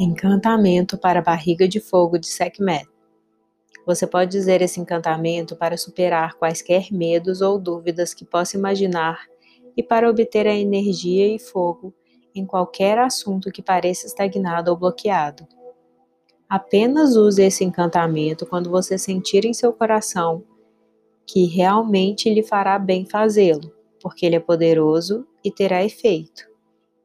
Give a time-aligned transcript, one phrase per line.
[0.00, 2.86] Encantamento para a barriga de fogo de Sekhmet.
[3.84, 9.26] Você pode dizer esse encantamento para superar quaisquer medos ou dúvidas que possa imaginar
[9.76, 11.92] e para obter a energia e fogo
[12.32, 15.48] em qualquer assunto que pareça estagnado ou bloqueado.
[16.48, 20.44] Apenas use esse encantamento quando você sentir em seu coração
[21.26, 26.46] que realmente lhe fará bem fazê-lo, porque ele é poderoso e terá efeito.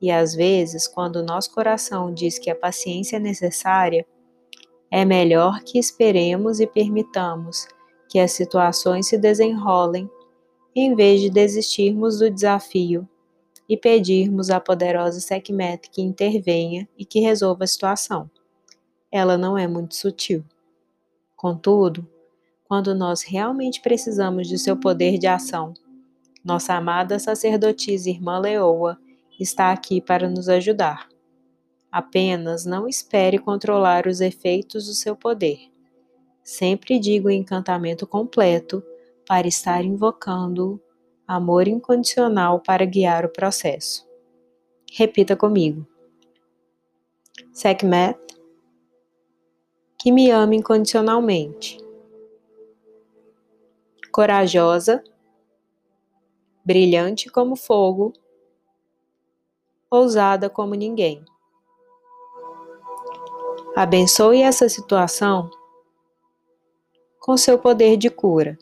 [0.00, 4.06] E às vezes, quando o nosso coração diz que a paciência é necessária,
[4.90, 7.66] é melhor que esperemos e permitamos
[8.08, 10.08] que as situações se desenrolem,
[10.74, 13.08] em vez de desistirmos do desafio
[13.68, 18.30] e pedirmos à poderosa Sekhmet que intervenha e que resolva a situação.
[19.10, 20.44] Ela não é muito sutil.
[21.34, 22.06] Contudo,
[22.64, 25.72] quando nós realmente precisamos de seu poder de ação,
[26.44, 28.98] nossa amada sacerdotisa irmã Leoa
[29.42, 31.08] está aqui para nos ajudar.
[31.90, 35.70] Apenas não espere controlar os efeitos do seu poder.
[36.42, 38.82] Sempre diga o encantamento completo
[39.26, 40.80] para estar invocando
[41.26, 44.06] amor incondicional para guiar o processo.
[44.92, 45.86] Repita comigo.
[47.52, 48.18] Sekhmet,
[49.98, 51.78] que me ama incondicionalmente.
[54.12, 55.02] Corajosa,
[56.64, 58.12] brilhante como fogo
[59.90, 61.24] ousada como ninguém.
[63.76, 65.50] Abençoe essa situação
[67.20, 68.56] com seu poder de cura.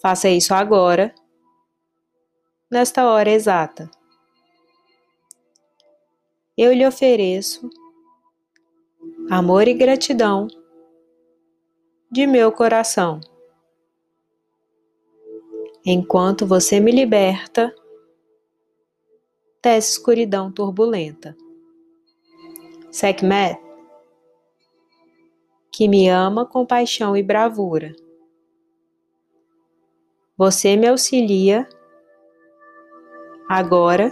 [0.00, 1.14] Faça isso agora,
[2.70, 3.90] nesta hora exata.
[6.56, 7.68] Eu lhe ofereço
[9.30, 10.46] amor e gratidão
[12.10, 13.20] de meu coração.
[15.84, 17.74] Enquanto você me liberta
[19.62, 21.36] dessa escuridão turbulenta.
[22.90, 23.58] Sekhmet,
[25.70, 27.94] que me ama com paixão e bravura.
[30.36, 31.68] Você me auxilia
[33.48, 34.10] agora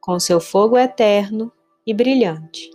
[0.00, 1.52] com seu fogo eterno
[1.86, 2.70] e brilhante.